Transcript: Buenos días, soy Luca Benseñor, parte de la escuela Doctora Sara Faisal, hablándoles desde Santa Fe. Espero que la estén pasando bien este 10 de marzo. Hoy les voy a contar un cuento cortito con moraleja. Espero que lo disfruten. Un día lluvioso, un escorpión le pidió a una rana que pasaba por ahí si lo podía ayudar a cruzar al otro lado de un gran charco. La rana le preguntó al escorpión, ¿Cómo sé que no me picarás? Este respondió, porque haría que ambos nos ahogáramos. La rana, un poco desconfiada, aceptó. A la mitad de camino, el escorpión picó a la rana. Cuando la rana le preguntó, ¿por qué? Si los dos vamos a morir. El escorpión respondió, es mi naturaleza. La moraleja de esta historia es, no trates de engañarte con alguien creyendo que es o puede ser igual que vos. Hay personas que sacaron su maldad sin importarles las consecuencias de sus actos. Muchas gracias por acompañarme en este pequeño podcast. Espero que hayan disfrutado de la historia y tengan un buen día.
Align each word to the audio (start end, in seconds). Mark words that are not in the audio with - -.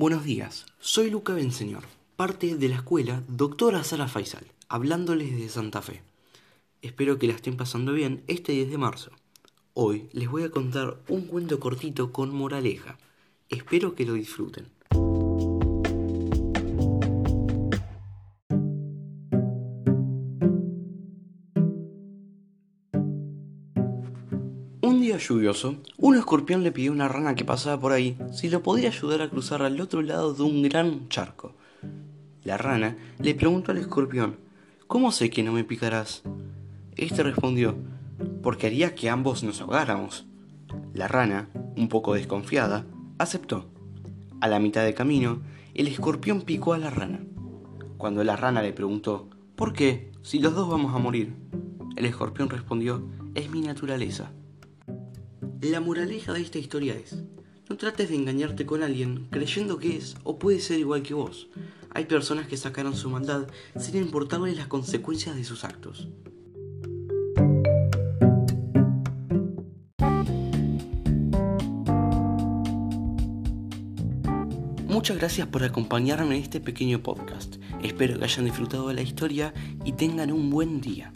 Buenos 0.00 0.22
días, 0.22 0.64
soy 0.78 1.10
Luca 1.10 1.34
Benseñor, 1.34 1.82
parte 2.14 2.54
de 2.54 2.68
la 2.68 2.76
escuela 2.76 3.24
Doctora 3.26 3.82
Sara 3.82 4.06
Faisal, 4.06 4.46
hablándoles 4.68 5.32
desde 5.32 5.48
Santa 5.48 5.82
Fe. 5.82 6.02
Espero 6.82 7.18
que 7.18 7.26
la 7.26 7.32
estén 7.32 7.56
pasando 7.56 7.92
bien 7.92 8.22
este 8.28 8.52
10 8.52 8.70
de 8.70 8.78
marzo. 8.78 9.10
Hoy 9.74 10.08
les 10.12 10.30
voy 10.30 10.44
a 10.44 10.52
contar 10.52 11.00
un 11.08 11.22
cuento 11.22 11.58
cortito 11.58 12.12
con 12.12 12.32
moraleja. 12.32 12.96
Espero 13.48 13.96
que 13.96 14.06
lo 14.06 14.12
disfruten. 14.12 14.68
Un 24.80 25.00
día 25.00 25.18
lluvioso, 25.18 25.74
un 25.96 26.14
escorpión 26.14 26.62
le 26.62 26.70
pidió 26.70 26.92
a 26.92 26.94
una 26.94 27.08
rana 27.08 27.34
que 27.34 27.44
pasaba 27.44 27.80
por 27.80 27.90
ahí 27.90 28.16
si 28.32 28.48
lo 28.48 28.62
podía 28.62 28.90
ayudar 28.90 29.22
a 29.22 29.28
cruzar 29.28 29.62
al 29.62 29.80
otro 29.80 30.02
lado 30.02 30.34
de 30.34 30.44
un 30.44 30.62
gran 30.62 31.08
charco. 31.08 31.56
La 32.44 32.58
rana 32.58 32.96
le 33.18 33.34
preguntó 33.34 33.72
al 33.72 33.78
escorpión, 33.78 34.36
¿Cómo 34.86 35.10
sé 35.10 35.30
que 35.30 35.42
no 35.42 35.50
me 35.50 35.64
picarás? 35.64 36.22
Este 36.94 37.24
respondió, 37.24 37.76
porque 38.40 38.68
haría 38.68 38.94
que 38.94 39.10
ambos 39.10 39.42
nos 39.42 39.60
ahogáramos. 39.60 40.26
La 40.94 41.08
rana, 41.08 41.48
un 41.76 41.88
poco 41.88 42.14
desconfiada, 42.14 42.86
aceptó. 43.18 43.66
A 44.40 44.46
la 44.46 44.60
mitad 44.60 44.84
de 44.84 44.94
camino, 44.94 45.40
el 45.74 45.88
escorpión 45.88 46.42
picó 46.42 46.72
a 46.72 46.78
la 46.78 46.90
rana. 46.90 47.18
Cuando 47.96 48.22
la 48.22 48.36
rana 48.36 48.62
le 48.62 48.72
preguntó, 48.72 49.28
¿por 49.56 49.72
qué? 49.72 50.12
Si 50.22 50.38
los 50.38 50.54
dos 50.54 50.68
vamos 50.68 50.94
a 50.94 50.98
morir. 50.98 51.34
El 51.96 52.06
escorpión 52.06 52.48
respondió, 52.48 53.02
es 53.34 53.50
mi 53.50 53.60
naturaleza. 53.60 54.30
La 55.60 55.80
moraleja 55.80 56.32
de 56.32 56.40
esta 56.40 56.58
historia 56.58 56.94
es, 56.94 57.16
no 57.68 57.76
trates 57.76 58.08
de 58.08 58.14
engañarte 58.14 58.64
con 58.64 58.84
alguien 58.84 59.26
creyendo 59.28 59.78
que 59.78 59.96
es 59.96 60.14
o 60.22 60.38
puede 60.38 60.60
ser 60.60 60.78
igual 60.78 61.02
que 61.02 61.14
vos. 61.14 61.48
Hay 61.90 62.04
personas 62.04 62.46
que 62.46 62.56
sacaron 62.56 62.94
su 62.94 63.10
maldad 63.10 63.48
sin 63.76 63.96
importarles 63.96 64.56
las 64.56 64.68
consecuencias 64.68 65.34
de 65.34 65.42
sus 65.42 65.64
actos. 65.64 66.08
Muchas 74.86 75.16
gracias 75.16 75.48
por 75.48 75.64
acompañarme 75.64 76.36
en 76.36 76.42
este 76.42 76.60
pequeño 76.60 77.02
podcast. 77.02 77.56
Espero 77.82 78.16
que 78.16 78.24
hayan 78.24 78.44
disfrutado 78.44 78.88
de 78.88 78.94
la 78.94 79.02
historia 79.02 79.52
y 79.84 79.92
tengan 79.92 80.30
un 80.30 80.50
buen 80.50 80.80
día. 80.80 81.12